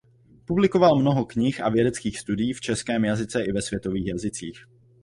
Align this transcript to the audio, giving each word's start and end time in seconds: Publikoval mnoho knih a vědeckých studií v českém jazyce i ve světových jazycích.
Publikoval 0.45 0.95
mnoho 0.99 1.25
knih 1.25 1.61
a 1.65 1.69
vědeckých 1.69 2.19
studií 2.19 2.53
v 2.53 2.61
českém 2.61 3.05
jazyce 3.05 3.43
i 3.43 3.51
ve 3.51 3.61
světových 3.61 4.07
jazycích. 4.07 4.65